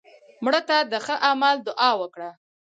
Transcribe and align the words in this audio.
مړه 0.43 0.61
ته 0.67 0.77
د 0.91 0.93
ښه 1.05 1.15
عمل 1.27 1.55
دعا 1.67 1.89
وکړه 2.01 2.29